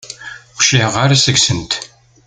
[0.55, 1.71] Ur cliɛeɣ ara seg-sent.